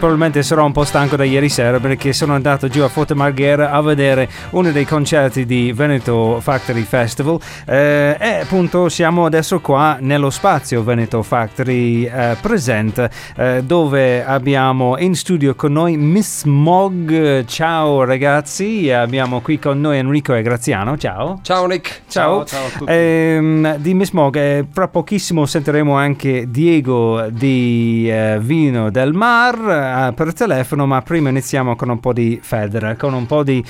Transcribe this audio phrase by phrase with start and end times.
[0.00, 3.70] Probabilmente sarò un po' stanco da ieri sera perché sono andato giù a Forte Marghera
[3.70, 9.98] a vedere uno dei concerti di Veneto Factory Festival eh, e appunto siamo adesso qua
[10.00, 17.44] nello spazio Veneto Factory eh, Present eh, dove abbiamo in studio con noi Miss Mog.
[17.44, 20.96] Ciao ragazzi, abbiamo qui con noi Enrico e Graziano.
[20.96, 21.40] Ciao.
[21.42, 22.04] Ciao Nick.
[22.08, 22.46] Ciao.
[22.46, 22.90] Ciao, ciao a tutti.
[22.90, 29.88] Ehm, di Miss Mog, eh, fra pochissimo sentiremo anche Diego di eh, Vino del Mar
[29.90, 33.64] eh, per telefono, ma prima iniziamo con un po' di Federer, con un po' di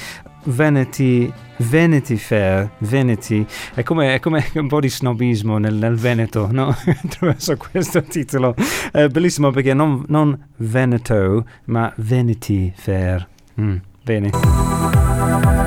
[0.45, 6.48] Veneti, Veneti Fair, Veneti, è come, è come un po' di snobismo nel, nel Veneto,
[6.51, 6.69] no?
[7.05, 8.55] Attraverso questo titolo,
[8.91, 13.28] è bellissimo perché non, non Veneto, ma Veneti Fair.
[13.61, 15.59] Mm, bene.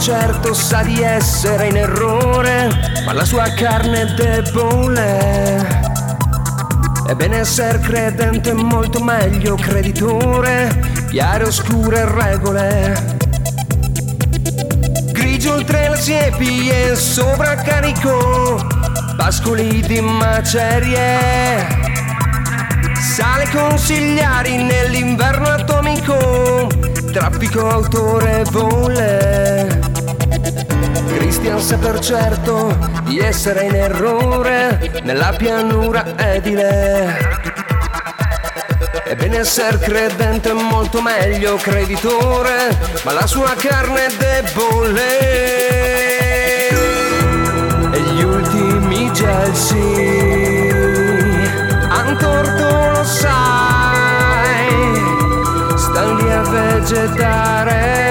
[0.00, 2.68] Certo, sa di essere in errore,
[3.04, 5.86] ma la sua carne è debole.
[7.06, 13.16] Ebbene essere credente è molto meglio creditore, chiare oscure regole.
[15.12, 18.60] Grigio oltre la siepi e sovraccarico,
[19.16, 21.66] pascoli di macerie.
[22.94, 26.68] Sale consigliari nell'inverno atomico,
[27.10, 29.77] traffico autorevole.
[31.08, 37.16] Christian sa per certo di essere in errore nella pianura edile.
[39.04, 45.18] Ebbene essere credente è molto meglio creditore, ma la sua carne è debole.
[47.90, 49.76] E gli ultimi gelsi
[51.88, 54.68] han torto lo sai,
[55.76, 58.07] stan lì a vegetare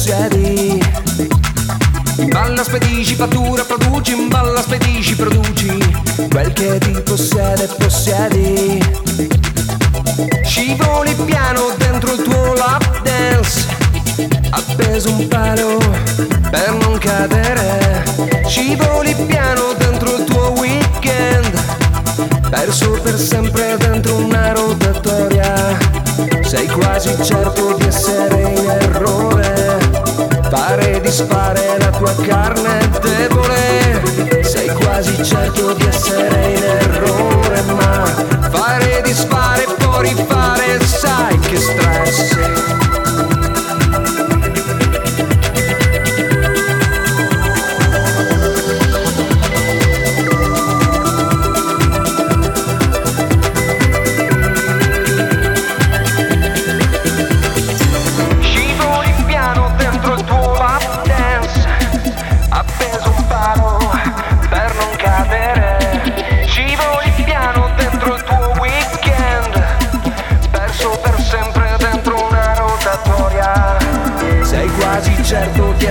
[0.00, 0.82] possiedi.
[2.30, 5.78] Balla spedisci, fattura produci, in balla spedisci, produci
[6.30, 8.82] quel che ti possiede, possiedi.
[10.42, 13.66] Scivoli piano dentro il tuo lap dance,
[14.48, 15.76] appeso un palo
[16.50, 18.02] per non cadere.
[18.46, 21.60] Scivoli piano dentro il tuo weekend
[22.48, 25.76] perso per sempre dentro una rotatoria.
[26.40, 29.59] Sei quasi certo di essere in errore.
[30.50, 34.42] Fare e disfare la tua carne debole.
[34.42, 38.04] Sei quasi certo di essere in errore, ma
[38.50, 42.79] fare e disfare poi rifare, sai che stress.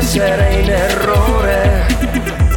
[0.10, 1.86] Essere in errore.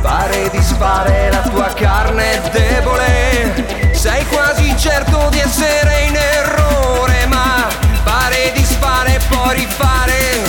[0.00, 3.90] Fare e disfare la tua carne debole.
[3.92, 7.68] Sei quasi certo di essere in errore Ma
[8.04, 10.40] fare e disfare e poi rifare.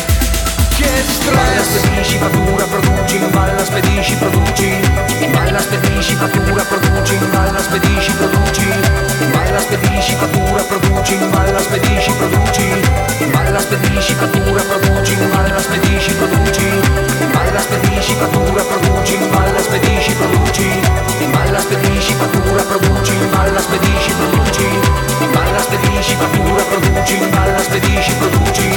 [0.78, 1.78] Che stress!
[1.80, 4.80] Spedisci, fattura, produci, balla, spedisci, produci.
[5.30, 8.68] Balla, spedisci, fattura, produci, balla, spedisci, produci.
[9.30, 13.30] Balla, spedisci, fattura, produci, balla, spedisci, produci.
[13.30, 14.84] Balla, spedisci, fattura, produci
[15.16, 16.83] balla, spedisci, produci,
[17.54, 20.68] balla, spedisci, fattura, produci, balla, spedisci, produci,
[21.32, 24.66] balla, spedisci, fattura, produci, balla, spedisci, produci,
[25.32, 28.70] balla, spedisci, fattura, produci, balla, spedisci, produci,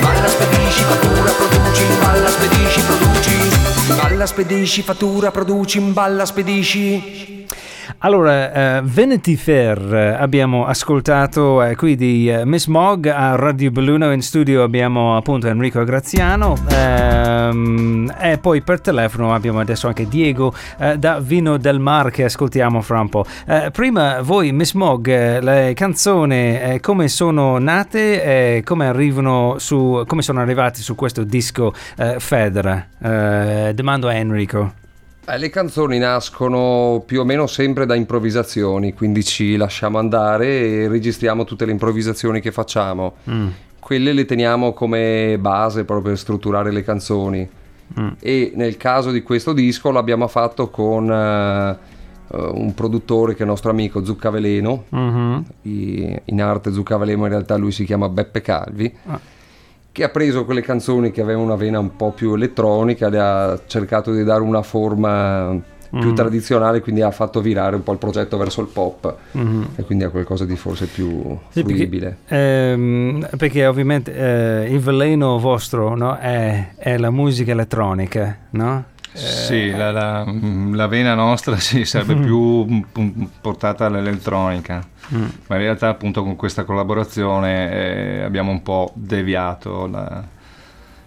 [0.00, 7.41] balla, spedisci, fattura, produci, balla, spedisci, produci, balla, spedisci, fattura, produci, balla, spedisci.
[8.04, 13.70] Allora, eh, Vanity Fair eh, abbiamo ascoltato eh, qui di eh, Miss Mog a Radio
[13.70, 20.08] Belluno in studio abbiamo appunto Enrico Graziano ehm, e poi per telefono abbiamo adesso anche
[20.08, 23.24] Diego eh, da Vino del Mar che ascoltiamo fra un po'.
[23.46, 25.06] Eh, prima voi Miss Mog,
[25.38, 31.72] le canzoni come sono nate e come arrivano su, come sono arrivati su questo disco
[32.18, 32.84] Federa?
[33.00, 34.81] Eh, domando a Enrico.
[35.32, 40.88] Eh, le canzoni nascono più o meno sempre da improvvisazioni, quindi ci lasciamo andare e
[40.88, 43.14] registriamo tutte le improvvisazioni che facciamo.
[43.30, 43.48] Mm.
[43.78, 47.48] Quelle le teniamo come base proprio per strutturare le canzoni.
[47.98, 48.08] Mm.
[48.20, 51.78] E nel caso di questo disco l'abbiamo fatto con eh,
[52.36, 54.84] un produttore che è il nostro amico Zucca Veleno.
[54.90, 55.44] Mhm.
[55.62, 58.94] I- in arte Zucca Veleno in realtà lui si chiama Beppe Calvi.
[59.06, 59.20] Ah.
[59.92, 63.60] Che ha preso quelle canzoni che avevano una vena un po' più elettronica, le ha
[63.66, 65.54] cercato di dare una forma
[65.90, 66.14] più Mm.
[66.14, 69.68] tradizionale, quindi ha fatto virare un po' il progetto verso il pop Mhm.
[69.76, 72.16] e quindi a qualcosa di forse più Sì, perché- fruibile.
[72.28, 74.14] Ehm, perché ovviamente
[74.64, 78.84] eh, il veleno vostro no, è, è la musica elettronica, no?
[79.14, 85.24] Sì, la, la- mm, la vena nostra sì, sarebbe più mm, mm, portata all'elettronica, Mm.
[85.48, 87.72] ma in realtà appunto con questa collaborazione
[88.18, 90.22] eh, abbiamo un po' deviato la-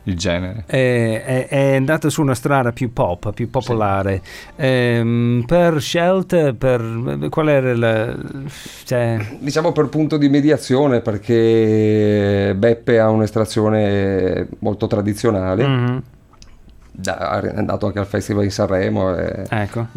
[0.07, 0.65] il genere.
[0.67, 4.21] È, è- è andato su una strada più pop, più popolare.
[4.57, 8.15] Ehm, per scelte, per qual era la...
[8.83, 16.03] Cioè, Diciamo per punto di mediazione perché Beppe ha un'estrazione molto tradizionale, mhm,
[16.95, 19.87] da- è andato anche al festival di Sanremo e, ecco.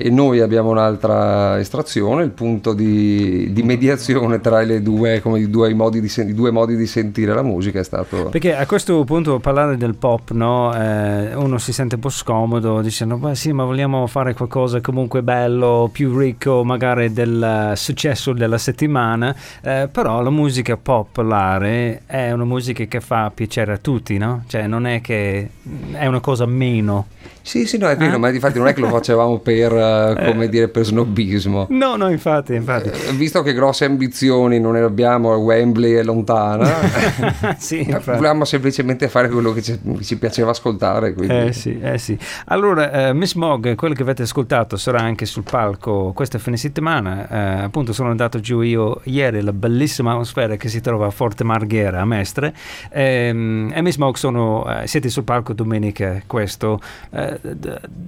[0.00, 6.00] E noi abbiamo un'altra estrazione, il punto di, di mediazione tra due, i due modi
[6.00, 8.28] di, i due modi di sentire la musica è stato...
[8.28, 12.80] Perché a questo punto parlare del pop, no, eh, uno si sente un po' scomodo
[12.80, 18.58] dicendo, beh sì, ma vogliamo fare qualcosa comunque bello, più ricco magari del successo della
[18.58, 24.44] settimana, eh, però la musica popolare è una musica che fa piacere a tutti, no?
[24.46, 25.50] Cioè non è che
[25.90, 27.06] è una cosa meno.
[27.48, 28.18] Sì, sì, no, è vero, Ah.
[28.18, 30.48] ma difatti non è che lo facevamo per, eh, come Eh.
[30.50, 31.66] dire, per snobismo.
[31.70, 32.90] No, no, infatti, infatti.
[32.90, 36.68] Eh, Visto che grosse ambizioni non ne abbiamo, Wembley è lontana,
[37.56, 38.10] sì, infatti.
[38.18, 41.14] volevamo semplicemente fare quello che ci, ci piaceva ascoltare.
[41.14, 41.34] Quindi.
[41.46, 42.18] Eh sì, eh sì.
[42.48, 47.28] Allora, eh, Miss Mog, quello che avete ascoltato sarà anche sul palco questa fine settimana.
[47.28, 51.44] Eh, appunto, sono andato giù io ieri, la bellissima atmosfera che si trova a Forte
[51.44, 52.52] Marghera, a Mestre.
[52.90, 56.80] Ehm, e Miss Mog sono, eh, siete sul palco domenica, questo,
[57.10, 57.37] eh,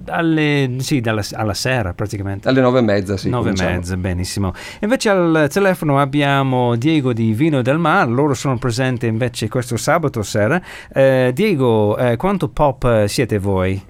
[0.07, 2.47] alle, sì, dalla, alla sera praticamente.
[2.47, 3.29] Alle nove e mezza, sì.
[3.29, 4.53] Nove e mezza, benissimo.
[4.81, 10.21] Invece al telefono abbiamo Diego di Vino del Mar, loro sono presenti invece questo sabato
[10.23, 10.61] sera.
[10.93, 13.81] Eh, Diego, eh, quanto pop siete voi?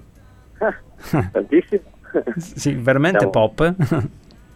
[1.32, 1.80] Tantissimo.
[2.36, 3.74] Sì, veramente Siamo- pop?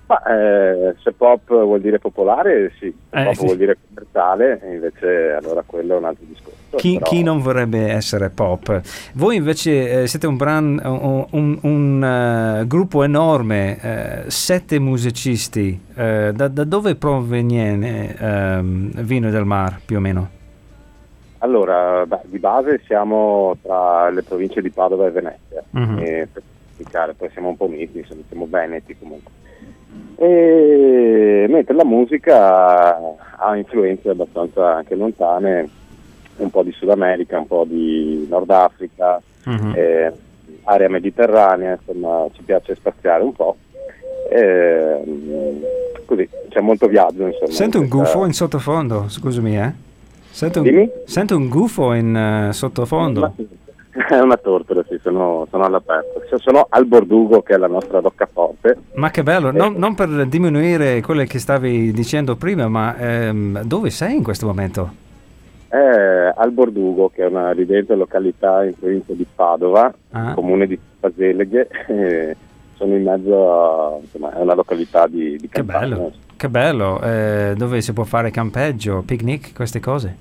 [0.09, 3.45] Ma eh, se pop vuol dire popolare, sì, se Eh, pop sì.
[3.47, 6.59] vuol dire commerciale, invece allora quello è un altro discorso.
[6.77, 8.81] Chi, chi non vorrebbe essere pop?
[9.15, 12.05] Voi invece eh, siete un, bran- un, un- un,
[12.61, 13.79] eh, gruppo enorme,
[14.27, 15.81] eh, sette musicisti.
[15.95, 20.31] Eh, da, da dove proviene ehm, Vino del Mar più o meno?
[21.39, 25.99] Allora, beh, di base siamo tra le province di Padova e Venezia, Mhm.
[25.99, 29.33] e per specificare, poi siamo un po' uniti, insomma, siamo veneti comunque.
[30.19, 32.97] E, mentre la musica
[33.39, 35.69] ha influenze abbastanza anche lontane,
[36.39, 39.73] un po' di Sud America, un po' di Nord Africa, Mhm.
[39.77, 40.13] eh,
[40.65, 43.57] area mediterranea, insomma ci piace spaziare un po'.
[44.29, 45.63] E, mm,
[46.05, 47.51] così, c'è molto viaggio insomma.
[47.53, 49.73] Sento un in questa- gufo in sottofondo, scusami eh.
[50.31, 53.33] Sento un, sento un gufo in eh, sottofondo.
[54.09, 56.21] È una tortora, sì, sono, sono all'aperto.
[56.39, 58.77] Sono al Bordugo, che è la nostra roccaforte.
[58.95, 63.89] Ma che bello, non, non per diminuire quello che stavi dicendo prima, ma ehm, dove
[63.91, 65.05] sei in questo momento?
[65.77, 70.33] È al Bordugo, che è una ridente località in provincia di Padova, Ah.
[70.35, 71.69] comune di Paseleghe.
[71.89, 72.37] eh,
[72.77, 73.53] sono in mezzo
[73.95, 78.05] a, insomma, è una località di, di Che bello, che bello, eh, dove si può
[78.05, 80.17] fare campeggio, picnic, queste cose.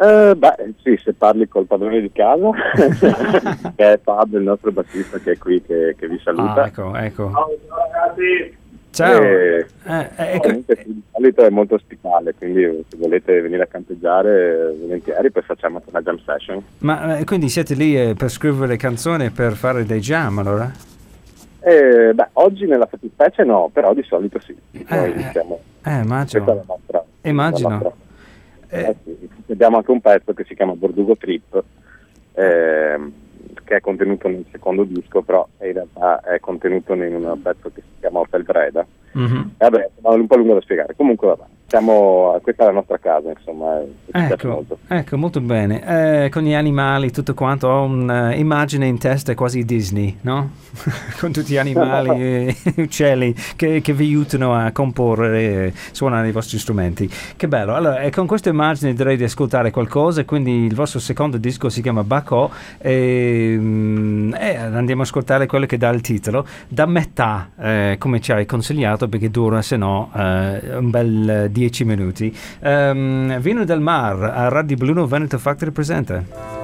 [0.00, 2.50] Eh, beh, sì, se parli col padrone di casa,
[3.74, 6.62] che è Pab, il nostro bassista che è qui, che, che vi saluta.
[6.62, 7.30] Ah, ecco, ecco.
[7.32, 7.48] Ciao
[7.90, 8.56] ragazzi!
[8.98, 9.22] Ciao.
[9.22, 10.40] E- Eh, eh,
[11.12, 16.18] Comunque è molto ospitale, quindi se volete venire a campeggiare, volentieri, poi facciamo una jam
[16.24, 16.60] session.
[16.78, 20.68] ma eh, quindi siete lì eh, per scrivere canzoni e per fare dei jam allora?
[21.60, 24.56] E, beh, oggi nella fattispecie no, però di solito sì.
[24.88, 26.44] Noi Eh, siamo, Eh, questa è immagino.
[26.46, 27.04] la nostra.
[27.22, 27.68] Immagino.
[27.68, 27.92] la nostra-
[28.70, 29.28] Eh, eh sì.
[29.52, 31.62] Abbiamo anche un pezzo che si chiama Bordugo Trip,
[32.34, 33.12] ehm,
[33.68, 37.82] che è contenuto nel secondo disco, però in realtà è contenuto in un pezzo che
[37.82, 38.86] si chiama Opel Breda.
[39.12, 39.52] mhm.
[39.58, 40.94] E vabbè, è un po' lungo da spiegare.
[40.96, 44.78] Comunque, vabbè, siamo, questa è la nostra casa, insomma, e piace Ecco, molto.
[44.88, 46.24] ecco, molto bene.
[46.24, 50.52] Eh, con gli animali, tutto quanto, ho un'immagine in testa quasi Disney, no?
[51.20, 56.32] con tutti gli animali e uccelli che, che vi aiutano a comporre e suonare i
[56.32, 57.08] vostri strumenti.
[57.36, 57.74] Che bello.
[57.74, 61.82] Allora, e con questa immagine direi di ascoltare qualcosa, quindi il vostro secondo disco si
[61.82, 62.48] chiama Bacò
[62.78, 66.46] e, mm, e andiamo a ascoltare quello che dà il titolo.
[66.66, 71.84] Da metà, eh, come ci hai consigliato, perché dura se no eh, un bel 10
[71.84, 72.34] minuti.
[72.60, 76.57] Ehm, Vino del Mar a Radio Bruno Veneto Factory presente.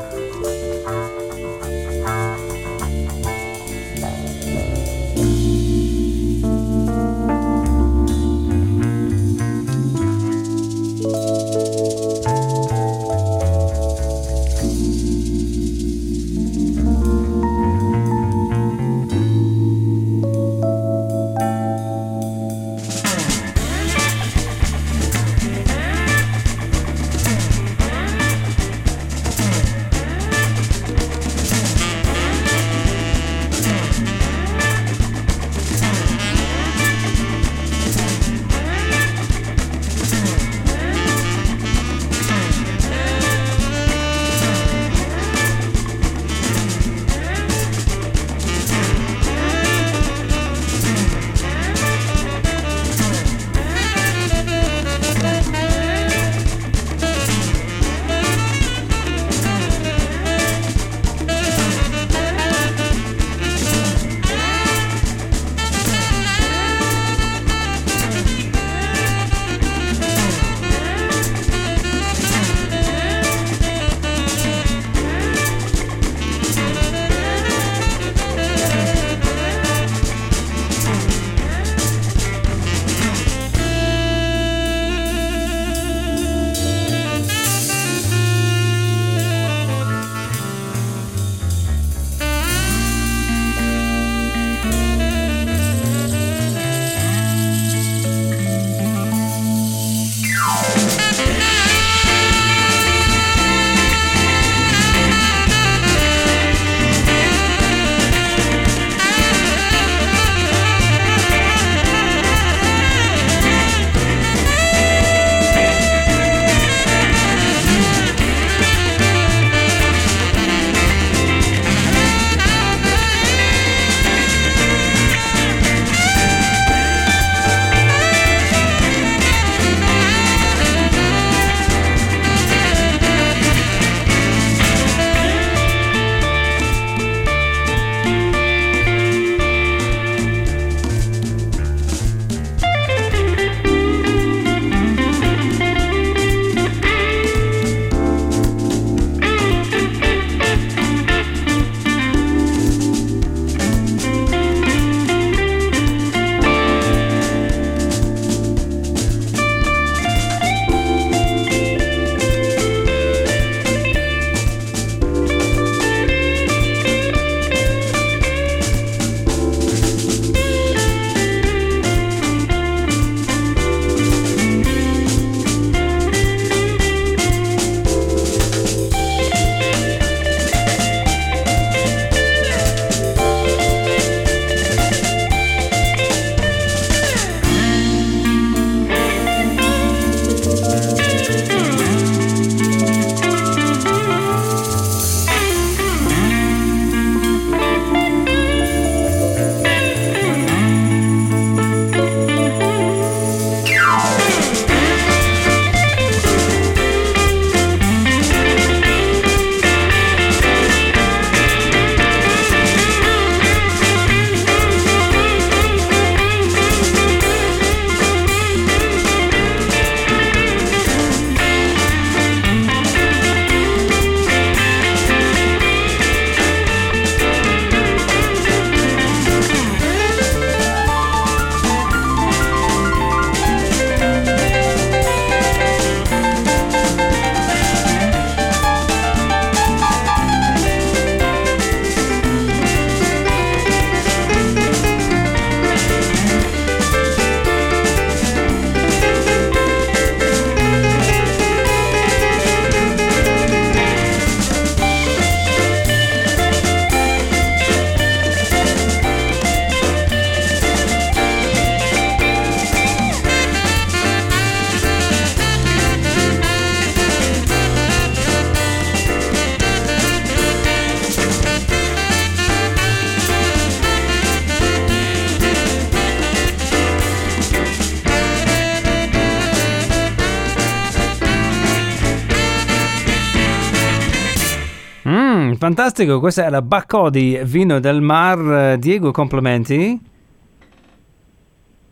[285.64, 288.76] Fantastico, questa è la Baccodi Vino del Mar.
[288.76, 289.98] Diego, complimenti.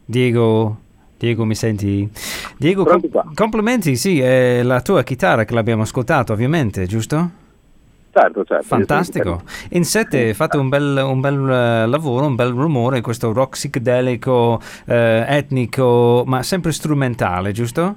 [0.04, 0.76] Diego,
[1.16, 2.06] Diego mi senti?
[2.58, 7.30] Diego, com- complimenti, sì, è la tua chitarra che l'abbiamo ascoltato ovviamente, giusto?
[8.10, 8.66] Certo, certo.
[8.66, 9.40] Fantastico.
[9.70, 14.60] In sette fate un bel, un bel, eh, lavoro, un bel rumore, questo rock psichedelico,
[14.84, 17.94] eh, etnico, ma sempre strumentale, giusto?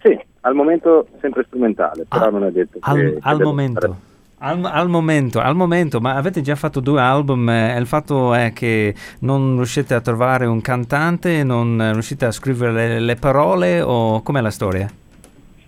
[0.00, 2.90] Sì, al momento sempre strumentale, però Ah, non è detto che...
[2.90, 4.14] Al, che al devo momento.
[4.38, 8.34] Al, al momento, al momento, ma avete già fatto due album eh, e il fatto
[8.34, 13.14] è che non riuscite a trovare un cantante, non eh, riuscite a scrivere le, le
[13.16, 14.86] parole o com'è la storia?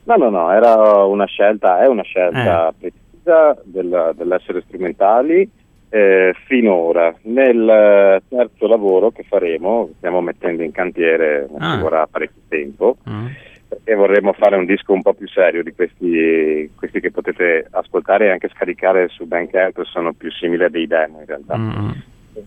[0.04, 2.04] No, no, no, era una scelta, è una Eh.
[2.04, 5.48] scelta precisa del- dell'essere strumentali
[5.90, 7.14] eh, finora.
[7.22, 11.72] Nel eh, terzo lavoro che faremo, stiamo mettendo in cantiere, Ah.
[11.76, 13.26] ci vorrà parecchio tempo, Mm.
[13.68, 18.26] Perché vorremmo fare un disco un po' più serio di questi, questi che potete ascoltare
[18.26, 21.56] e anche scaricare su Bandcamp, sono più simili a dei demo in realtà.
[21.56, 21.90] Mm.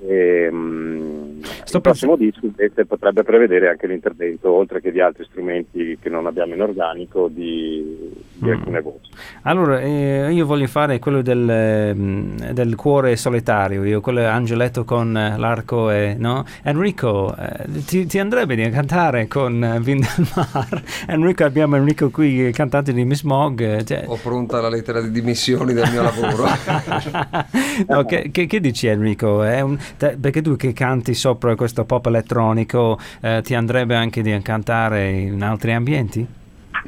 [0.08, 5.26] E, mm, Sto il prossimo disco invece potrebbe prevedere anche l'intervento, oltre che di altri
[5.26, 8.54] strumenti che non abbiamo in organico, di, di Mm.
[8.54, 9.10] alcune voci.
[9.44, 15.16] Allora, eh, io voglio fare quello del, ehm, del cuore solitario, io quello Angeletto con
[15.16, 16.44] eh, l'arco e, no?
[16.64, 20.82] Enrico, eh, ti, ti andrebbe di cantare con eh, Vin del Mar?
[21.08, 23.62] Enrico, abbiamo Enrico qui, cantante di Miss Mog.
[23.62, 26.46] eh, cioè- Ho pronta la lettera di dimissioni del mio lavoro.
[27.88, 29.44] no, che, che- che dici Enrico?
[29.44, 34.22] È un- te- perché tu che canti sopra questo pop elettronico eh, ti andrebbe anche
[34.22, 36.40] di cantare in altri ambienti?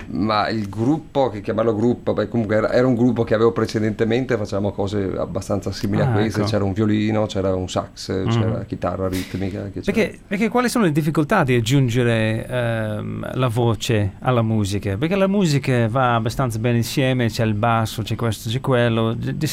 [0.07, 4.37] Ma il gruppo, che chiamarlo gruppo, beh, comunque era, era un gruppo che avevo precedentemente,
[4.37, 6.49] facevamo cose abbastanza simili Ah, a queste, ecco.
[6.49, 9.69] c'era un violino, c'era un sax, c'era chitarra ritmica.
[9.83, 14.97] Perché, perché quali sono le difficoltà di aggiungere ehm, la voce alla musica?
[14.97, 19.37] Perché la musica va abbastanza bene insieme, c'è il basso, c'è questo, c'è quello, di-
[19.37, 19.47] di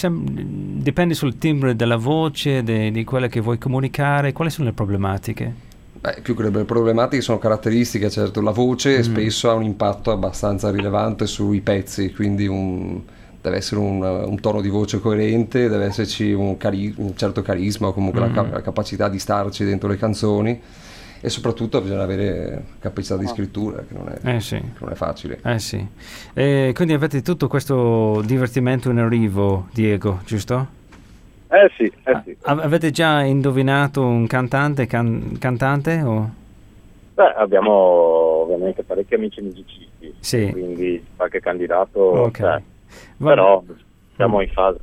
[0.83, 5.69] dipende sul timbro della voce, de- di quella che vuoi comunicare, quali sono le problematiche?
[6.01, 9.03] Beh, più che le problematiche sono caratteristiche, certo, la voce Mm.
[9.03, 13.01] spesso ha un impatto abbastanza rilevante sui pezzi, quindi un-
[13.43, 17.89] deve essere un, un tono di voce coerente, deve esserci un, cari- un certo carisma
[17.89, 18.33] o comunque la, Mm.
[18.35, 20.59] ca- la capacità di starci dentro le canzoni
[21.23, 24.57] e soprattutto bisogna avere capacità di scrittura, che non è, Eh sì.
[24.57, 25.39] che non è facile.
[25.45, 25.87] Eh sì.
[26.33, 30.79] E quindi avete tutto questo divertimento in arrivo, Diego, giusto?
[31.53, 32.37] Eh sì, eh sì.
[32.43, 36.31] A- avete già indovinato un cantante, can- cantante o?
[37.15, 40.49] Beh, abbiamo ovviamente parecchi amici musicisti, Sì.
[40.53, 42.31] quindi qualche candidato Ok.
[42.41, 42.63] c'è.
[43.19, 43.63] Va- però
[44.15, 44.43] siamo Mm.
[44.43, 44.79] in fase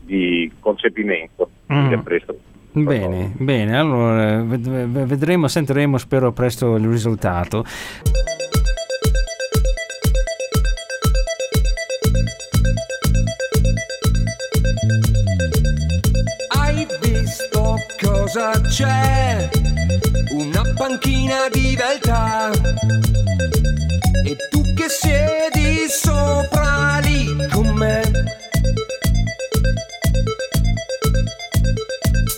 [0.00, 2.00] di concepimento, quindi Mm.
[2.00, 2.38] presto.
[2.72, 7.64] Bene, bene, allora ved- ved- vedremo, sentiremo, spero presto il risultato.
[18.32, 19.48] Cosa c'è?
[20.30, 22.52] Una panchina di realtà.
[24.24, 28.02] E tu che siedi sopra lì con me.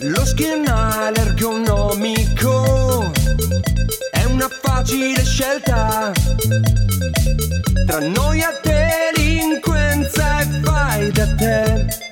[0.00, 3.12] Lo schienale ergonomico
[4.12, 6.10] è una facile scelta.
[7.86, 12.11] Tra noi a delinquenza e fai da te.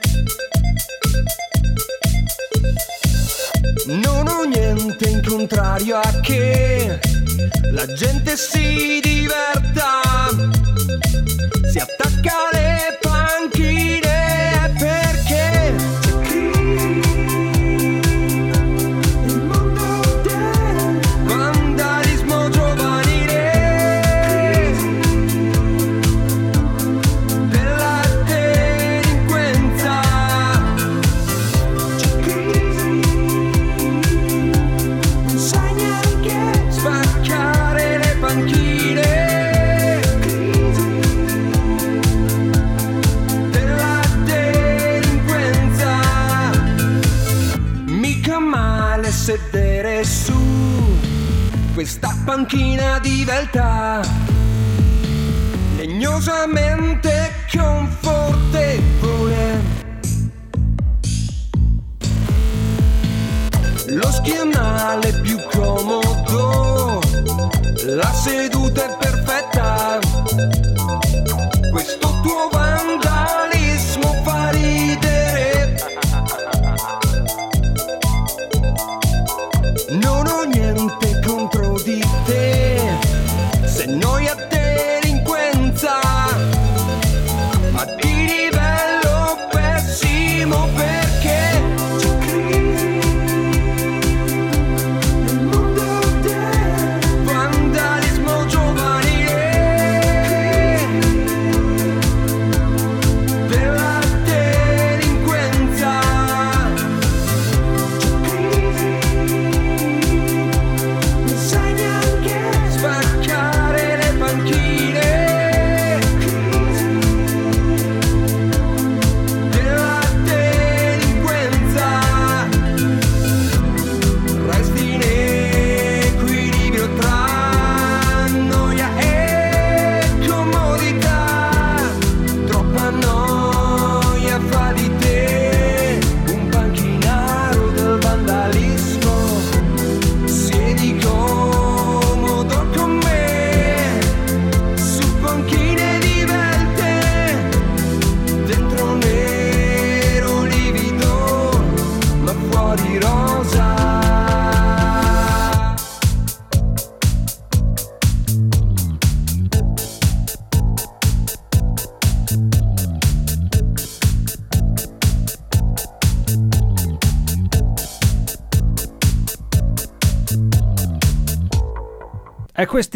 [5.30, 6.98] Contrario a che
[7.70, 10.00] la gente si diverta,
[11.70, 14.09] si attacca alle panchine
[52.30, 54.02] panchina di beltà
[55.74, 56.69] legnosamente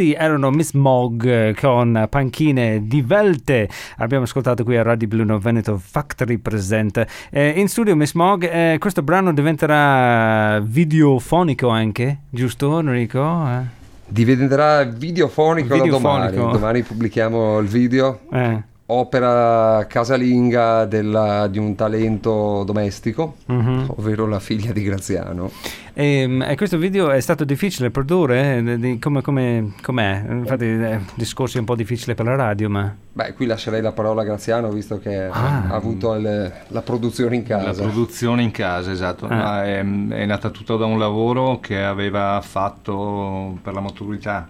[0.05, 3.69] questi erano Miss Mog eh, con panchine di Velte.
[3.97, 7.09] Abbiamo ascoltato qui a Radio Bluno Veneto Factory presente.
[7.31, 13.47] Eh, in studio Miss Mog, eh, questo brano diventerà videofonico anche, giusto Enrico?
[13.49, 13.83] Eh?
[14.07, 16.35] Diventerà videofonico, da Videofonico.
[16.35, 16.53] domani.
[16.53, 18.21] Domani pubblichiamo il video.
[18.31, 23.87] Eh, Opera casalinga della- di un talento domestico, mhm.
[23.97, 25.51] ovvero la figlia di Graziano.
[25.94, 28.59] E, e questo video è stato difficile produrre?
[28.59, 30.23] eh, di- come, come, com'è?
[30.29, 32.94] Infatti è un discorso un po' difficile per la radio, ma...
[33.11, 35.62] Beh, qui lascerei la parola a Graziano, visto che Ah.
[35.68, 37.83] ha avuto il- la produzione in La casa.
[37.85, 39.35] produzione in casa, esatto, Ah.
[39.35, 44.47] ma è, è nata tutta da un lavoro che aveva fatto per la maturità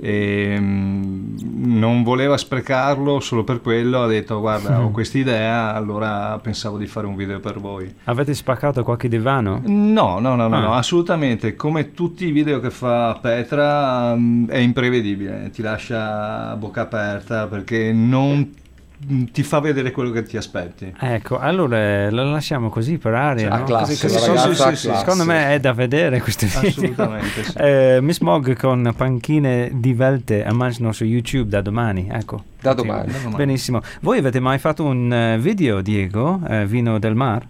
[0.00, 1.36] e mm,
[1.76, 6.86] non voleva sprecarlo solo per quello, ha detto guarda ho questa idea, allora pensavo di
[6.86, 7.92] fare un video per voi.
[8.04, 9.60] Avete spaccato qualche divano?
[9.66, 10.60] No, no, no, no, Ah.
[10.60, 16.82] no, assolutamente, come tutti i video che fa Petra mm, è imprevedibile, ti lascia bocca
[16.82, 18.50] aperta perché non
[19.32, 20.92] ti fa vedere quello che ti aspetti.
[20.98, 23.50] Ecco, allora lo lasciamo così per aria.
[23.50, 23.64] A no?
[23.64, 24.98] classe, Così- la così- ragazza sì, a sì.
[24.98, 26.68] Secondo me è da vedere questo video.
[26.68, 27.52] Assolutamente, sì.
[27.58, 32.08] Eh, Miss Mog con panchine di Velte immagino su YouTube da domani.
[32.10, 32.44] Ecco.
[32.60, 33.10] Da domani.
[33.12, 33.36] Da domani.
[33.36, 33.80] Benissimo.
[34.00, 36.40] Voi avete mai fatto un eh, video, Diego?
[36.48, 37.46] eh, Vino del Mar?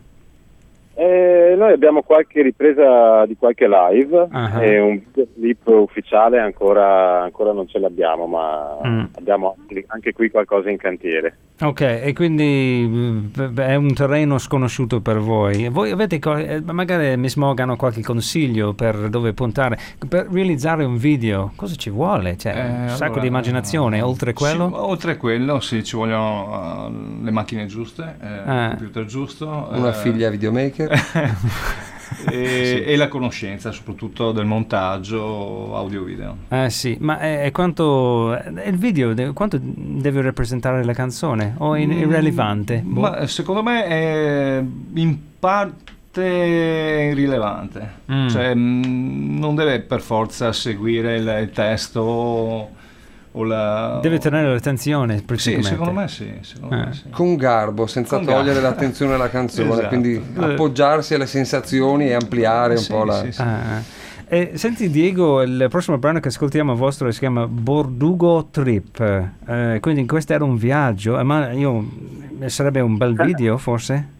[1.02, 4.62] Eh, noi abbiamo qualche ripresa di qualche live Ah.
[4.62, 9.04] e un clip ufficiale ancora, ancora non ce l'abbiamo, ma Mm.
[9.16, 11.36] abbiamo anche qui qualcosa in cantiere.
[11.62, 15.68] Ok, e quindi mm, è un terreno sconosciuto per voi.
[15.70, 19.78] Voi avete eh, magari Miss Mog hanno qualche consiglio per dove puntare?
[20.06, 22.36] Per realizzare un video, cosa ci vuole?
[22.36, 24.70] Cioè, Eh, un sacco allora, di immaginazione, oltre sì, quello?
[24.72, 28.64] oltre quello, sì, ci vogliono uh, le macchine giuste, eh, Ah.
[28.64, 29.68] il computer giusto.
[29.72, 30.88] Una eh, figlia videomaker.
[32.30, 36.36] e, e la conoscenza soprattutto del montaggio audio-video.
[36.48, 41.54] Eh sì, ma è, è quanto è il video, de- quanto deve rappresentare la canzone?
[41.58, 42.82] O è in- irrilevante?
[42.84, 43.00] Boh.
[43.00, 44.62] Ma eh, secondo me è
[44.94, 46.22] in parte
[47.10, 48.28] irrilevante, Mm.
[48.28, 52.70] cioè mh, non deve per forza seguire il, il testo
[53.32, 53.98] la...
[54.02, 56.32] Deve tenere l'attenzione, Sì, secondo me sì.
[56.40, 56.78] Secondo Eh.
[56.86, 57.02] me sì.
[57.10, 58.60] Con garbo, senza Con togliere garbo.
[58.68, 59.88] l'attenzione alla canzone, Esatto.
[59.88, 63.20] quindi appoggiarsi alle sensazioni e ampliare un Sì, po' la...
[63.22, 63.40] sì, sì.
[63.42, 63.98] Ah.
[64.32, 69.00] E senti Diego, il prossimo brano che ascoltiamo vostro si chiama Bordugo Trip,
[69.46, 71.84] Eh, quindi questo era un viaggio, eh, ma io,
[72.46, 74.18] sarebbe un bel video forse?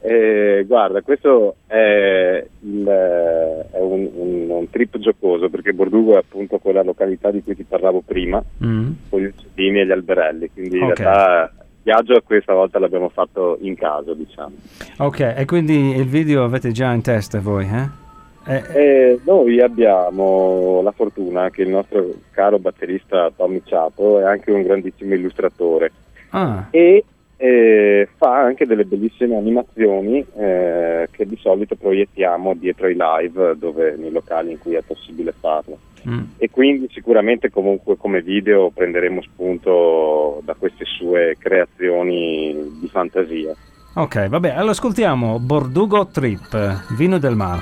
[0.00, 6.58] Eh, guarda, questo è, il- è un, un- un trip giocoso perché Bordugo è appunto
[6.58, 8.90] quella località di cui ti parlavo prima, Mm.
[9.08, 13.58] con gli uccellini e gli alberelli, quindi in realtà il viaggio questa volta l'abbiamo fatto
[13.62, 14.54] in casa, diciamo.
[14.98, 18.06] Ok, e quindi il video avete già in testa voi, eh?
[18.50, 24.50] Eh, E noi abbiamo la fortuna che il nostro caro batterista Tommy Ciapo è anche
[24.52, 25.92] un grandissimo illustratore
[26.30, 27.04] ah, e
[27.40, 33.94] eh, fa anche delle bellissime animazioni eh, che di solito proiettiamo dietro ai live dove,
[33.96, 35.78] nei locali in cui è possibile farlo.
[36.06, 36.22] mm.
[36.36, 43.54] E quindi sicuramente comunque come video prenderemo spunto da queste sue creazioni di fantasia.
[43.94, 47.60] Ok, vabbè, allora ascoltiamo Bordugo Trip, vino del mar.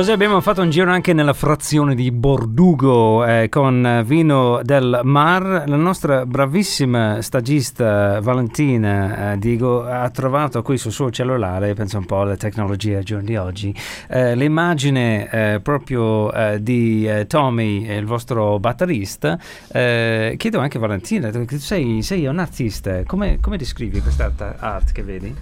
[0.00, 5.64] Così abbiamo fatto un giro anche nella frazione di Bordugo eh, con Vino del Mar.
[5.66, 12.06] La nostra bravissima stagista Valentina eh, Diego ha trovato qui sul suo cellulare, penso un
[12.06, 13.74] po' alla tecnologia ai giorni di oggi,
[14.08, 19.38] eh, l'immagine eh, proprio eh, di eh, Tommy, il vostro batterista.
[19.70, 24.92] Chiedo anche a Valentina, tu sei, sei un artista, come, come descrivi questa art, art
[24.92, 25.36] che vedi?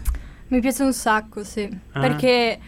[0.49, 1.68] Mi piace un sacco, sì.
[1.92, 2.01] Ah.
[2.01, 2.59] Perché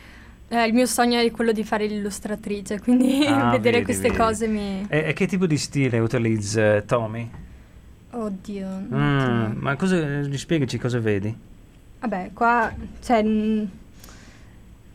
[0.53, 4.17] eh, il mio sogno è quello di fare l'illustratrice, quindi Ah, vedere vedi, queste vedi.
[4.17, 4.85] cose mi...
[4.89, 7.31] E, e che tipo di stile utilizza Tommy?
[8.11, 8.69] Oddio.
[8.93, 11.33] Mm, ma cosa, spiegaci cosa vedi?
[12.01, 13.25] Vabbè, qua, cioè...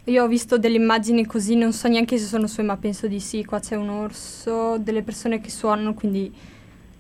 [0.08, 3.20] Io ho visto delle immagini così, non so neanche se sono sue, ma penso di
[3.20, 3.44] sì.
[3.46, 6.32] Qua c'è un orso, delle persone che suonano, quindi...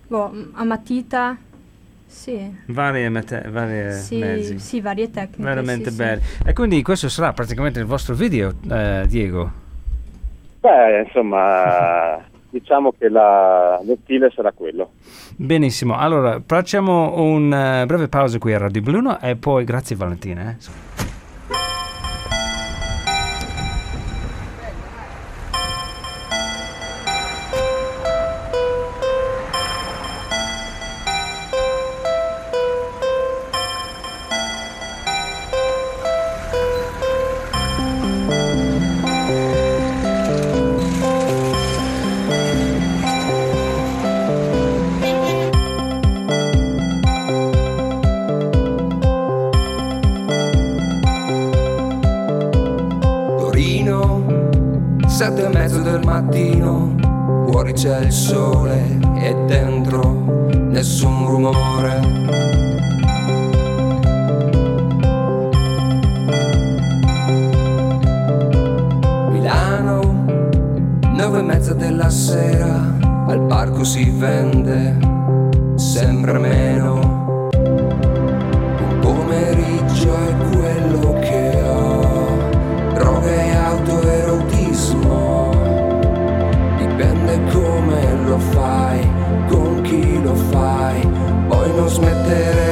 [0.07, 1.37] Boh, a matita...
[2.07, 2.55] Sì.
[2.67, 4.59] Varie, mete- varie sì, mezzi.
[4.59, 5.41] sì, varie tecniche.
[5.43, 5.95] Veramente sì, sì.
[5.97, 6.21] belli.
[6.45, 9.51] E quindi questo sarà praticamente il vostro video, eh, Diego.
[10.61, 12.17] Beh, insomma,
[12.49, 14.91] diciamo che la- lo stile sarà quello.
[15.35, 20.49] Benissimo, allora facciamo una breve pausa qui a Radio Bruno e poi grazie Valentina.
[20.51, 20.55] eh.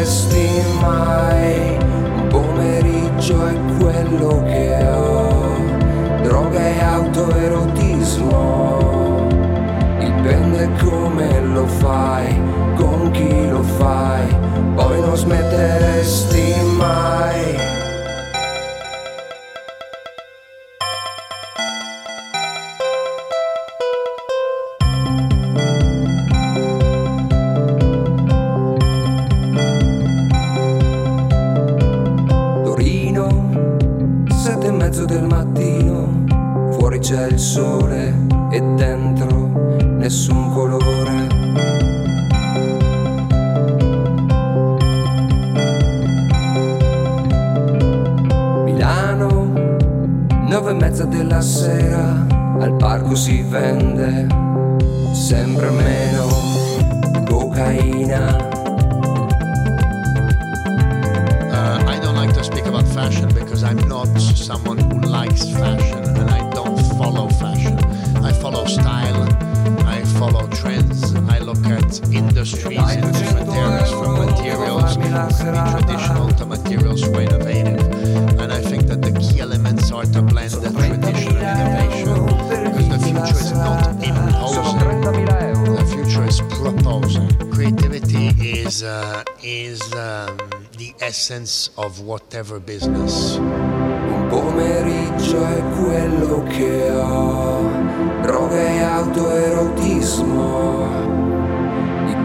[0.03, 1.77] Smetteresti mai.
[2.15, 5.55] Un pomeriggio è quello che ho,
[6.21, 8.31] droghe e autoerotismo.
[9.99, 12.37] Dipende come lo fai,
[12.75, 14.27] con chi lo fai,
[14.75, 16.42] poi non smetteresti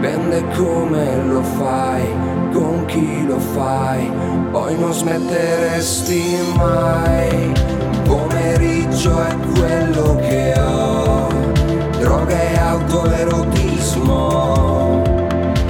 [0.09, 2.01] Dipende come lo fai,
[2.51, 4.11] con chi lo fai,
[4.49, 7.53] poi non smetteresti mai.
[8.05, 11.27] Pomeriggio è quello che ho,
[11.99, 15.03] droghe e autoerotismo.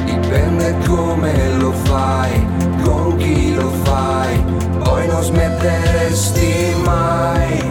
[0.06, 2.48] Dipende come lo fai,
[2.82, 4.42] con chi lo fai,
[4.82, 7.69] poi non smetteresti mai.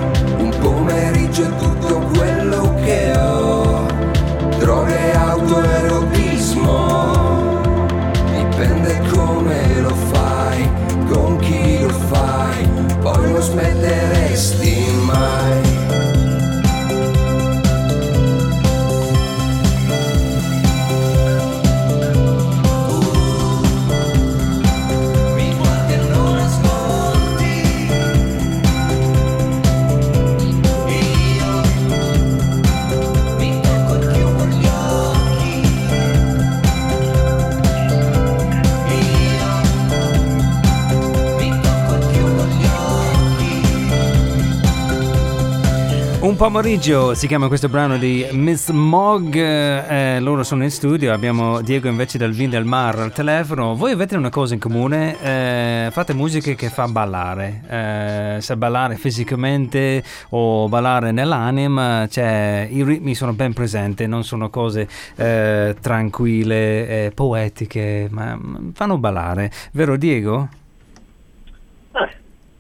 [46.39, 51.89] Pomeriggio si chiama questo brano di Miss Mog, eh, loro sono in studio, abbiamo Diego
[51.89, 53.75] invece del Vin del Mar al telefono.
[53.75, 58.95] Voi avete una cosa in comune, eh, fate musica che fa ballare, eh, se ballare
[58.95, 64.87] fisicamente o ballare nell'anima, cioè i ritmi sono ben presenti, non sono cose
[65.17, 68.39] eh, tranquille, poetiche, ma
[68.75, 70.49] fanno ballare, vero Diego?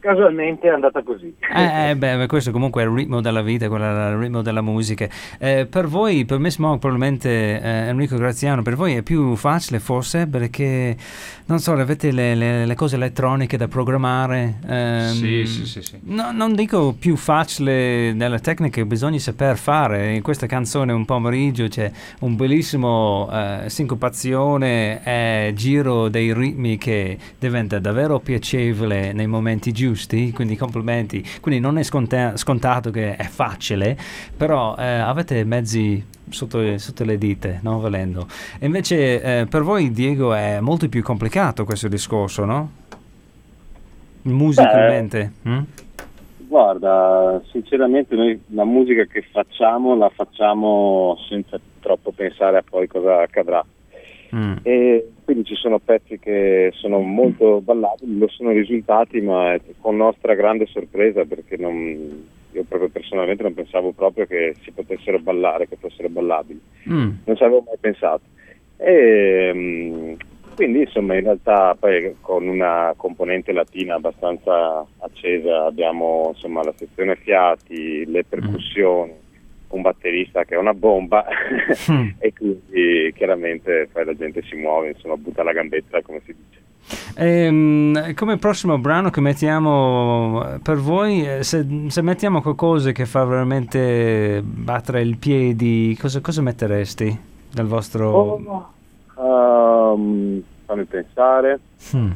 [0.00, 1.34] Casualmente è andata così.
[1.54, 5.08] Eh, eh, beh, questo comunque è il ritmo della vita, il ritmo della musica.
[5.38, 7.28] Eh, per voi, per me Smog, probabilmente
[7.60, 10.96] eh, Enrico Graziano, per voi è più facile forse perché,
[11.46, 14.60] non so, avete le, le- le cose elettroniche da programmare.
[14.68, 15.98] ehm, Sì, sì, sì, sì.
[16.04, 20.14] No, non dico più facile nella tecnica, bisogna saper fare.
[20.14, 21.90] In questa canzone Un pomeriggio c'è
[22.20, 29.86] un bellissimo eh, sincopazione e giro dei ritmi che diventa davvero piacevole nei momenti giusti,
[30.32, 31.24] quindi complimenti.
[31.40, 33.96] Quindi non è sconta- scontato che è facile,
[34.36, 37.80] però eh, avete mezzi sotto, sotto le dita, no?
[37.80, 38.26] Volendo.
[38.58, 42.70] E invece eh, per voi, Diego, è molto più complicato questo discorso, no?
[44.22, 45.32] Musicalmente.
[45.48, 45.60] mm?
[46.48, 53.20] Guarda, sinceramente noi la musica che facciamo la facciamo senza troppo pensare a poi cosa
[53.20, 53.64] accadrà.
[54.34, 54.56] Mm.
[54.62, 60.34] E quindi ci sono pezzi che sono molto ballabili, lo sono risultati, ma con nostra
[60.34, 65.76] grande sorpresa perché non- io proprio personalmente non pensavo proprio che si potessero ballare, che
[65.76, 66.60] fossero ballabili.
[66.90, 67.10] Mm.
[67.24, 68.22] non ci avevo mai pensato.
[68.76, 70.12] E, mm,
[70.54, 77.14] quindi insomma in realtà poi con una componente latina abbastanza accesa abbiamo insomma la sezione
[77.16, 79.12] fiati, le percussioni,
[79.70, 81.24] un batterista che è una bomba
[81.90, 82.08] Mm.
[82.18, 86.60] e quindi chiaramente poi la gente si muove, insomma butta la gambetta come si dice.
[87.16, 93.04] Ehm, come prossimo brano che mettiamo eh, per voi, eh, se, se mettiamo qualcosa che
[93.04, 97.18] fa veramente battere il piedi, cosa, cosa metteresti
[97.54, 98.72] nel vostro...
[99.18, 101.60] Ehm, fammi pensare.
[101.96, 102.10] Mm.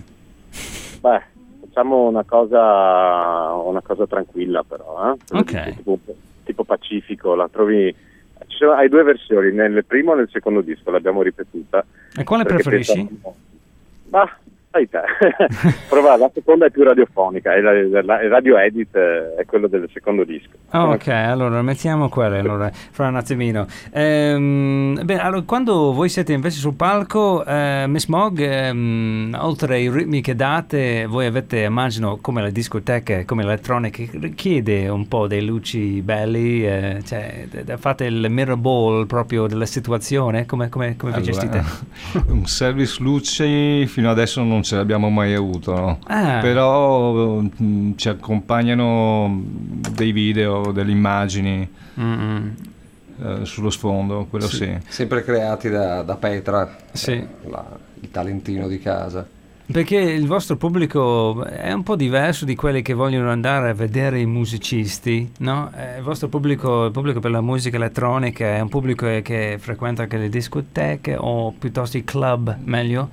[1.01, 1.23] Beh,
[1.61, 5.39] facciamo una cosa, una cosa tranquilla però, eh?
[5.39, 5.75] Ok.
[5.77, 5.99] Tipo,
[6.45, 7.95] tipo Pacifico, la trovi...
[8.49, 11.85] Sono, hai due versioni, nel primo e nel secondo disco, l'abbiamo ripetuta.
[12.17, 13.07] E quale preferisci?
[13.07, 13.37] pensavamo-
[14.11, 14.37] Ma,
[14.89, 15.01] te.
[15.89, 19.89] Prova, la seconda è più radiofonica, la, la- il radio edit eh, è quello del
[19.93, 20.51] secondo disco.
[20.71, 23.67] Ah, ok, allora mettiamo quelle allora, fra un attimino.
[23.93, 29.91] Ehm, beh, allora, quando voi siete invece sul palco, eh, Miss Mog, ehm, oltre ai
[29.91, 35.45] ritmi che date, voi avete, immagino, come le discoteche, come l'elettronica, richiede un po' dei
[35.45, 40.97] luci belli, eh, cioè d- d- fate il mirror ball proprio della situazione, come, come,
[40.97, 41.63] come vi Allora, gestite?
[42.33, 45.99] un service luci fino adesso non ce l'abbiamo mai avuto, no?
[46.07, 46.39] Ah.
[46.41, 49.43] però mm, ci accompagnano
[49.95, 51.69] dei video, delle immagini
[52.01, 52.55] Mm-mm.
[53.23, 54.77] eh, sullo sfondo, quello sì.
[54.89, 57.25] Sempre creati da, da Petra, Sì.
[57.49, 59.27] la- il talentino di casa.
[59.65, 64.21] Perché il vostro pubblico è un po' diverso di quelli che vogliono andare a vedere
[64.21, 65.71] i musicisti, no?
[65.75, 70.03] Eh, Il vostro pubblico, il pubblico per la musica elettronica è un pubblico che frequenta
[70.03, 73.09] anche le discoteche o piuttosto i club, meglio?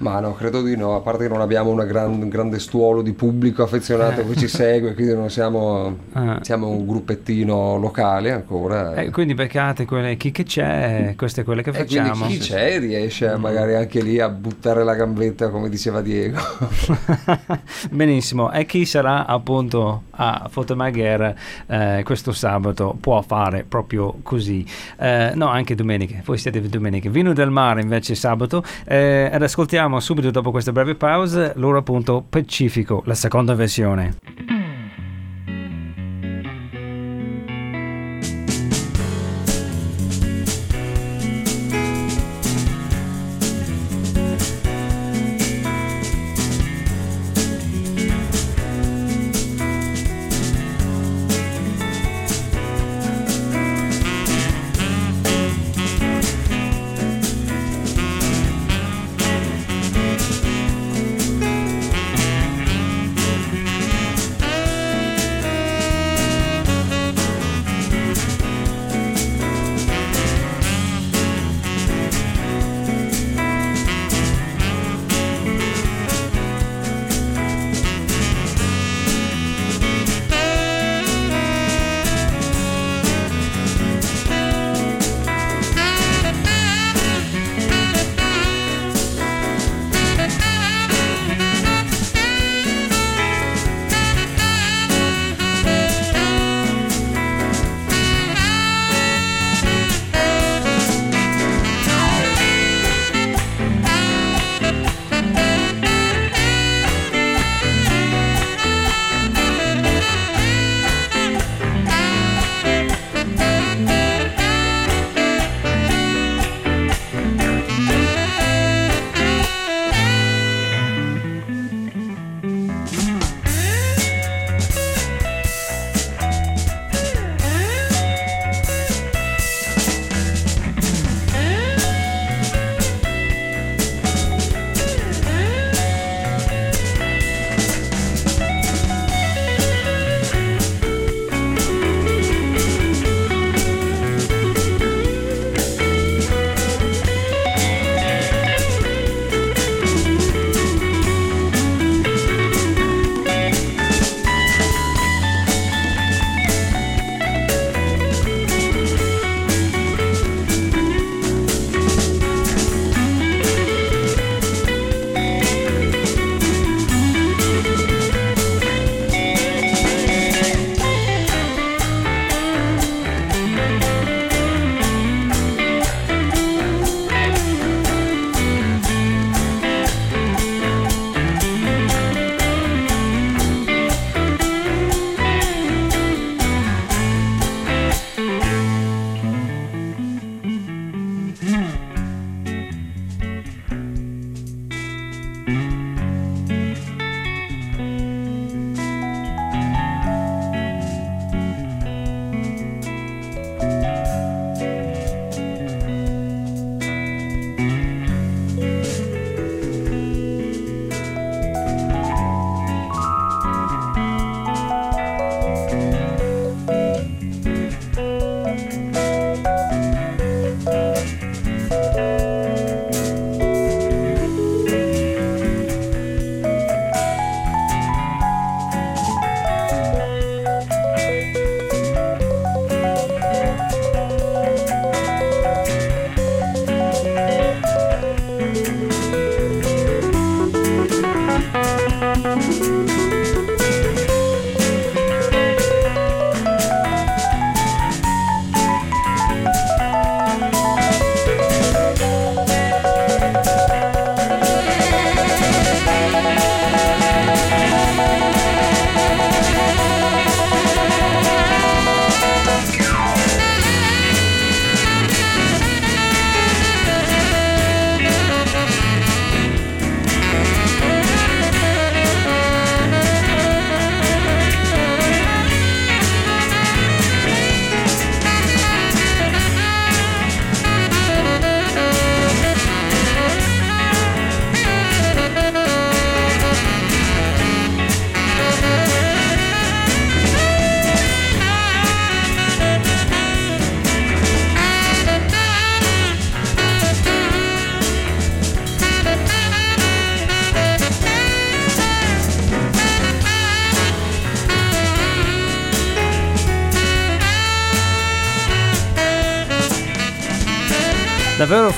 [0.00, 3.02] Ma no, credo di no, a parte che non abbiamo una gran- un grande stuolo
[3.02, 4.26] di pubblico affezionato Eh.
[4.28, 6.38] che ci segue, quindi non siamo, Ah.
[6.40, 8.94] siamo un gruppettino locale ancora.
[8.94, 12.26] Eh, quindi beccate quelle, chi che c'è, queste quelle che E quindi facciamo.
[12.28, 16.38] chi c'è riesce magari anche lì a buttare la gambetta come diceva Diego.
[17.90, 21.34] Benissimo, e chi sarà appunto a Fotomagher
[21.66, 24.64] eh, questo sabato può fare proprio così.
[24.98, 27.10] Eh, no, anche domeniche, voi siete domeniche.
[27.10, 32.24] Vino del mare invece sabato eh, ed ascoltiamo subito dopo questa breve pausa loro appunto
[32.28, 34.49] Pacifico, la seconda versione.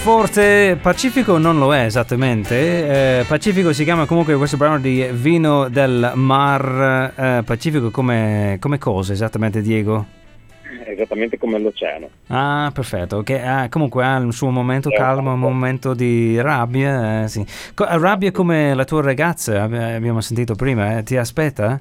[0.02, 5.68] Forte, Pacifico non lo è esattamente, eh, Pacifico si chiama comunque questo brano di Vino
[5.68, 10.04] del Mar, eh, Pacifico come, come cosa esattamente Diego?
[10.84, 12.08] Esattamente come l'oceano.
[12.26, 16.40] Ah, perfetto, ok, ah, comunque ha il suo momento È un calmo, un momento di
[16.40, 17.46] rabbia, eh, sì.
[17.76, 21.80] Rabbia come la tua ragazza, ab- abbiamo sentito prima, eh, ti aspetta?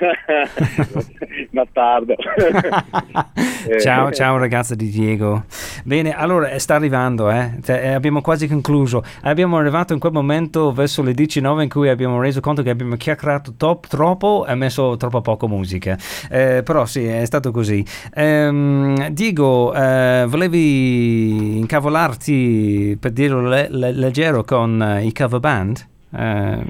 [1.50, 2.14] Bastardo.
[3.62, 5.44] Eh, ciao, ciao ragazza di Diego.
[5.84, 7.58] Bene, allora eh, sta arrivando, eh.
[7.62, 9.04] Cioè, eh, abbiamo quasi concluso.
[9.24, 12.96] Abbiamo arrivato in quel momento verso le 19 in cui abbiamo reso conto che abbiamo
[12.96, 15.98] chiacchierato top, troppo e messo troppo poco musica.
[16.30, 17.84] Eh, però sì, è stato così.
[18.14, 25.88] Ehm, Diego, eh, volevi incavolarti per dirlo le- le- leggero con i cover band?
[26.12, 26.62] Eh,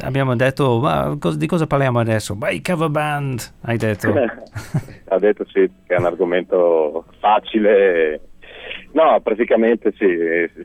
[0.00, 2.36] abbiamo detto, "Ma cos- di cosa parliamo adesso?
[2.50, 4.12] I cover band, hai detto.
[5.08, 8.20] ha detto sì, che è un argomento facile.
[8.92, 10.06] No, praticamente sì,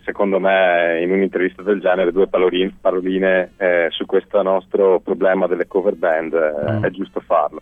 [0.05, 5.67] secondo me in un'intervista del genere due paroline, paroline, eh, su questo nostro problema delle
[5.67, 6.83] cover band eh, Mm.
[6.85, 7.61] è giusto farlo.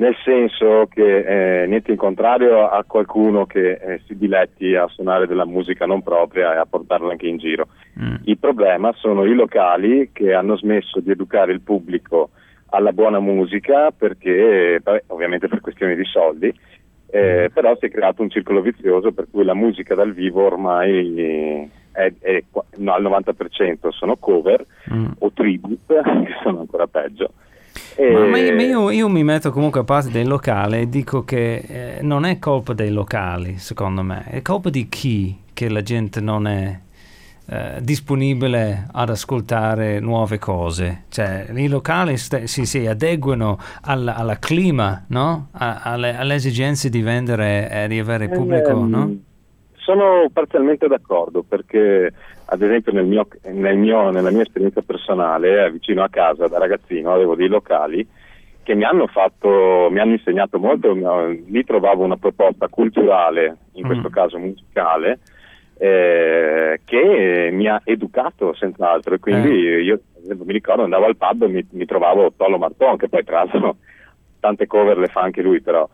[0.00, 5.26] Nel senso che eh, niente in contrario a qualcuno che eh, si diletti a suonare
[5.26, 7.68] della musica non propria e a portarla anche in giro.
[8.00, 8.14] Mm.
[8.24, 12.30] Il problema sono i locali che hanno smesso di educare il pubblico
[12.70, 16.50] alla buona musica perché, beh, ovviamente per questioni di soldi,
[17.10, 21.68] eh, però si è creato un circolo vizioso per cui la musica dal vivo ormai
[21.92, 22.42] è, è
[22.78, 25.10] no, al 90% sono cover Mm.
[25.18, 27.32] o tribute, che sono ancora peggio.
[27.96, 30.88] E- Ma, ma io, ma io- io mi metto comunque a parte dei locali e
[30.88, 35.68] dico che eh, non è colpa dei locali, secondo me, è colpa di chi che
[35.68, 36.78] la gente non è
[37.52, 41.02] eh, disponibile ad ascoltare nuove cose.
[41.08, 45.48] Cioè, i locali st- si, si adeguano al, clima, no?
[45.52, 49.14] A- alle, alle esigenze di vendere e di avere pubblico, Ehm, no?
[49.90, 52.12] Sono parzialmente d'accordo perché,
[52.44, 56.58] ad esempio, nel mio- nel mio- nella mia esperienza personale, eh, vicino a casa da
[56.58, 58.06] ragazzino, avevo dei locali
[58.62, 64.10] che mi hanno fatto, mi hanno insegnato molto, lì trovavo una proposta culturale, in questo
[64.10, 64.12] Mm.
[64.12, 65.18] caso musicale,
[65.76, 69.80] eh, che mi ha educato senz'altro e quindi Eh.
[69.82, 73.38] io mi ricordo andavo al pub e mi, mi trovavo Tollo Marton che poi tra
[73.38, 73.76] l'altro
[74.38, 75.88] tante cover le fa anche lui però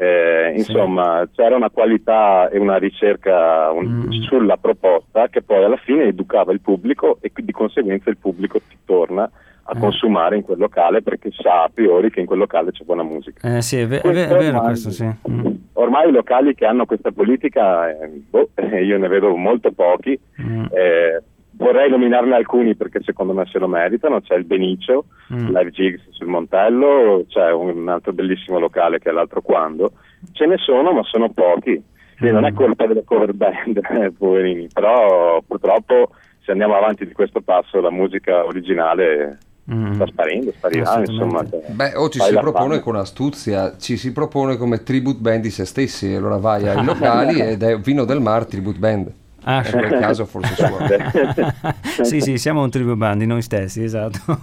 [0.00, 0.58] eh, Sì.
[0.72, 4.20] insomma c'era una qualità e una ricerca un- Mm.
[4.22, 8.76] sulla proposta che poi alla fine educava il pubblico e di conseguenza il pubblico ti
[8.84, 9.28] torna
[9.70, 9.78] a Eh.
[9.80, 13.56] consumare in quel locale perché sa a priori che in quel locale c'è buona musica
[13.56, 15.04] Eh, sì, è, ve- è ve- questo è vero ormai- questo, sì.
[15.30, 15.46] Mm.
[15.74, 18.48] Ormai i locali che hanno questa politica, eh, boh,
[18.82, 20.18] io ne vedo molto pochi.
[20.40, 20.64] Mm.
[20.72, 21.22] Eh,
[21.58, 24.20] vorrei nominarne alcuni perché secondo me se lo meritano.
[24.22, 25.48] C'è il Benicio, Mm.
[25.48, 29.92] Live Gigs sul Montello, c'è un altro bellissimo locale che è l'altro quando.
[30.32, 31.80] Ce ne sono, ma sono pochi.
[32.16, 32.54] Quindi non è Mm.
[32.56, 37.90] colpa delle cover band, eh, poverini, però purtroppo se andiamo avanti di questo passo la
[37.90, 39.38] musica originale
[39.70, 39.92] Mm.
[39.96, 41.46] sta sparendo, sparirà, insomma.
[41.46, 42.80] Cioè, Beh, o ci si propone fame.
[42.80, 47.38] con astuzia, ci si propone come tribute band di se stessi, allora vai ai locali
[47.38, 49.12] ed è Vino del Mar Tribute Band.
[49.50, 51.74] Ah, quel caso forse suona.
[52.04, 54.38] sì, sì, siamo un tribu bandi noi stessi, esatto.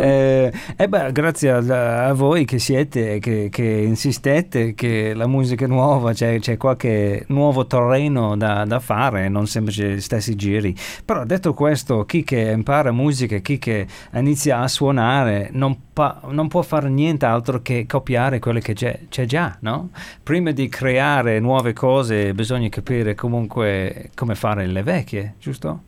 [0.00, 5.64] Eh, e beh, grazie a, a voi che siete, che, che insistete che la musica
[5.64, 10.74] è nuova, c'è, c'è qualche nuovo terreno da, da fare, non sempre gli stessi giri.
[11.04, 16.48] Però detto questo, chi che impara musica, chi che inizia a suonare, non, pa- non
[16.48, 19.90] può fare nient'altro che copiare quello che c'è, c'è già, no?
[20.20, 25.82] Prima di creare nuove cose bisogna capire comunque come fare le vecchie, giusto?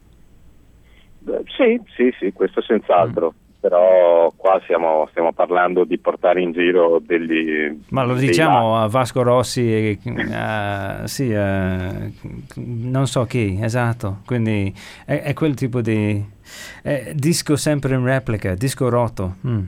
[1.18, 2.64] Beh, Sì, sì, sì, questo Mm.
[2.66, 3.34] senz'altro.
[3.60, 7.78] Però qua siamo, stiamo parlando di portare in giro degli...
[7.90, 12.12] Ma lo diciamo a Vasco Rossi, eh, sì, eh,
[12.54, 14.20] non so chi, esatto.
[14.24, 16.24] Quindi è, è quel tipo di
[17.12, 19.34] disco sempre in replica, disco rotto.
[19.46, 19.64] mm.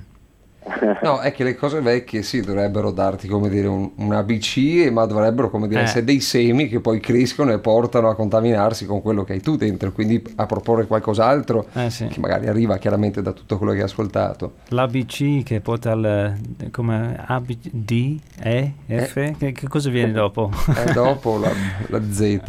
[1.03, 5.05] No, è che le cose vecchie sì, dovrebbero darti come dire un, un ABC, ma
[5.07, 5.85] dovrebbero come dire Eh.
[5.85, 9.57] essere dei semi che poi crescono e portano a contaminarsi con quello che hai tu
[9.57, 12.07] dentro, quindi a proporre qualcos'altro Eh sì.
[12.07, 14.55] che magari arriva chiaramente da tutto quello che hai ascoltato.
[14.69, 16.35] L'ABC che porta al
[16.71, 20.51] come A, B, D, E, F, che, che cosa viene dopo?
[20.87, 21.51] E dopo la,
[21.89, 22.41] la Z.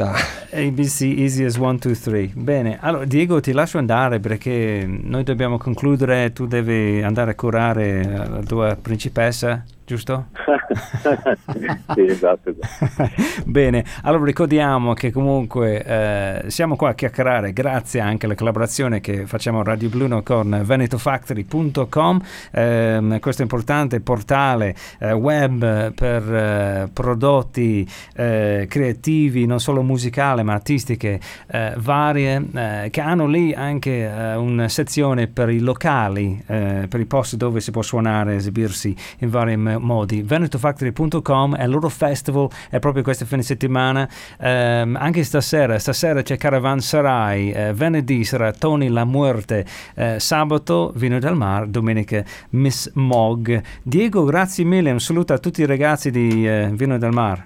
[0.52, 2.30] ABC easy as 1, 2, 3.
[2.36, 8.02] Bene, allora Diego ti lascio andare perché noi dobbiamo concludere, tu devi andare a curare
[8.08, 10.26] la tua principessa, giusto?
[11.94, 13.12] sì, esatto, esatto.
[13.46, 19.28] Bene, allora ricordiamo che comunque eh, siamo qua a chiacchierare grazie anche alla collaborazione che
[19.28, 22.22] facciamo a Radio Bruno con venetofactory.com,
[22.52, 30.54] ehm, questo importante portale eh, web per eh, prodotti eh, creativi, non solo musicali ma
[30.54, 36.88] artistiche eh, varie, eh, che hanno lì anche eh, una sezione per i locali, eh,
[36.90, 40.22] per i posti dove si può suonare, esibirsi in vari m- modi.
[40.24, 44.10] venetofactory.com è il loro festival, è proprio questo fine settimana,
[44.40, 49.66] Ehm, anche stasera, stasera c'è Caravanserai, eh, venerdì sarà Tony La Muerte,
[49.96, 53.62] eh, sabato Vino del Mar, domenica Miss Mog.
[53.82, 57.46] Diego, grazie mille, un saluto a tutti i ragazzi di eh, Vino del Mar.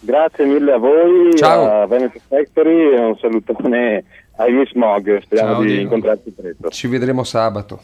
[0.00, 1.82] Grazie mille a voi, Ciao.
[1.82, 4.04] a Veneto Factory e un salutone
[4.36, 5.82] ai Miss Mog, speriamo Ciao, di Diego.
[5.82, 6.68] incontrarci presto.
[6.68, 7.80] Ci vedremo sabato.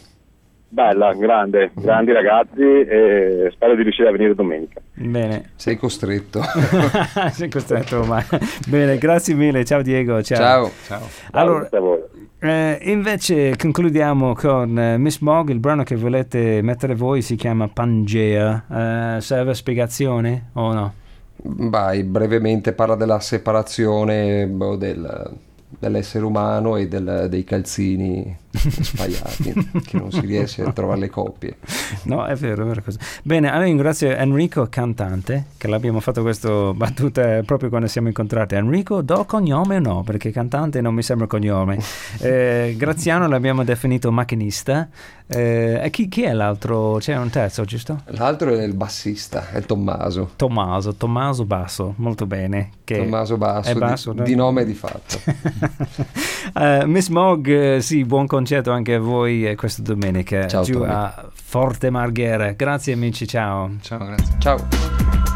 [0.74, 4.80] Bella, grande, grandi ragazzi e spero di riuscire a venire domenica.
[4.92, 5.50] Bene.
[5.54, 6.40] Sei costretto.
[7.30, 8.24] Sei costretto ormai.
[8.66, 10.20] Bene, grazie mille, ciao Diego.
[10.20, 10.68] Ciao.
[10.84, 11.08] Ciao.
[11.30, 12.00] Allora, Grazie a voi.
[12.40, 17.68] Eh, invece concludiamo con eh, Miss Mog, il brano che volete mettere voi si chiama
[17.68, 19.16] Pangea.
[19.16, 20.94] Eh, serve spiegazione o no?
[21.36, 25.30] Vai, brevemente parla della separazione boh, del-
[25.78, 29.52] dell'essere umano e del- dei calzini spaiati,
[29.84, 31.56] che non si riesce a trovare le coppie.
[32.04, 32.82] No, è vero, è vero.
[32.82, 32.98] così.
[33.22, 38.54] Bene, allora ringrazio Enrico Cantante, che l'abbiamo fatto questa battuta proprio quando siamo incontrati.
[38.54, 40.02] Enrico, do cognome o no?
[40.02, 41.78] Perché Cantante non mi sembra cognome.
[42.24, 44.88] Eh, Graziano l'abbiamo definito macchinista.
[45.26, 46.96] Eh, chi, chi è l'altro?
[46.98, 48.00] C'è un terzo, giusto?
[48.06, 50.30] L'altro è il bassista, è Tommaso.
[50.36, 52.70] Tommaso, Tommaso Basso, molto bene.
[52.84, 54.44] Che Tommaso Basso, di- basso, di, no?
[54.44, 55.18] nome e di fatto.
[56.56, 60.90] Eh, Miss Mog, sì, buon concerto anche a voi questa domenica Ciao, giù Tommy.
[60.90, 62.52] a Forte Marghera.
[62.52, 63.70] Grazie amici, ciao.
[63.80, 64.34] Ciao, grazie.
[64.38, 65.33] Ciao.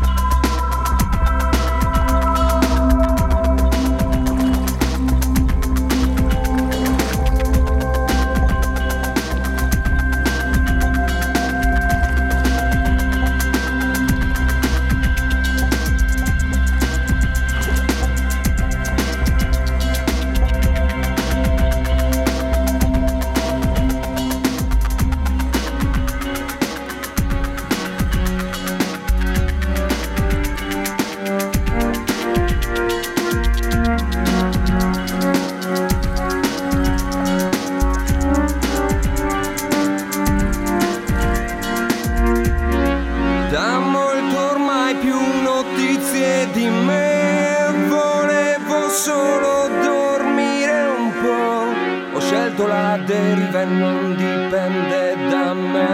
[46.53, 55.53] Di me Volevo solo dormire un po' Ho scelto la deriva e non dipende da
[55.55, 55.88] me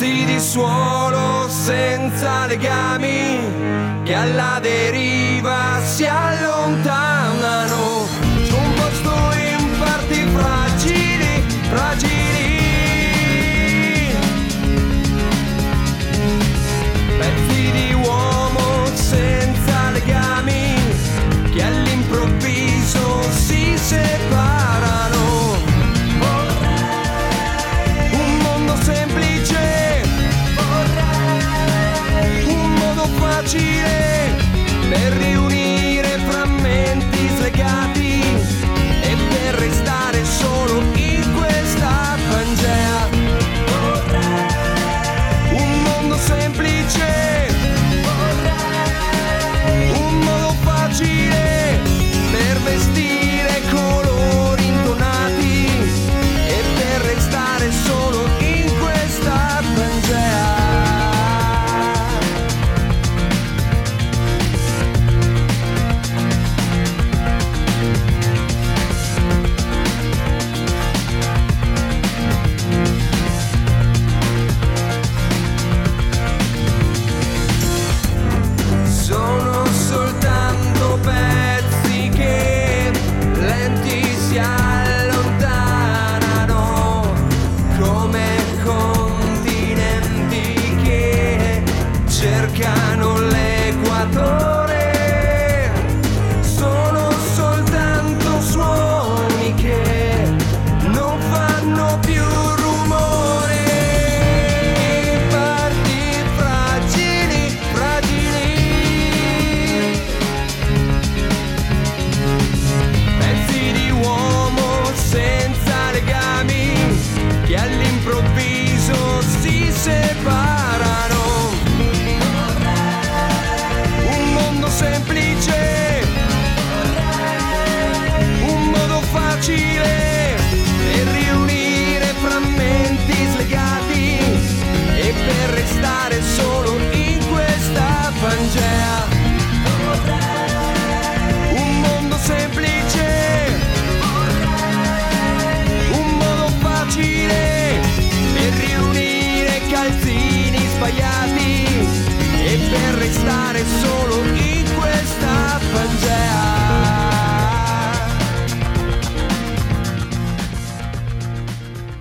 [0.00, 7.19] Pezzi di suolo senza legami che alla deriva si allontanano.